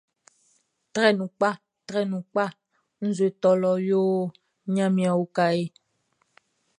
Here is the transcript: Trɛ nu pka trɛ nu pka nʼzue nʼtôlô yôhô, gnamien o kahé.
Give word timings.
Trɛ 0.93 1.07
nu 1.17 1.25
pka 1.39 1.49
trɛ 1.87 1.99
nu 2.11 2.17
pka 2.33 2.45
nʼzue 3.03 3.29
nʼtôlô 3.31 3.71
yôhô, 3.89 4.21
gnamien 4.71 5.15
o 5.21 5.23
kahé. 5.35 5.63